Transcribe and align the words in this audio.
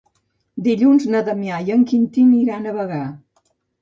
Dilluns 0.67 1.03
na 1.15 1.21
Damià 1.27 1.59
i 1.67 1.75
en 1.75 1.83
Quintí 1.91 2.25
iran 2.41 2.67
a 2.69 2.75
Bagà. 2.79 3.03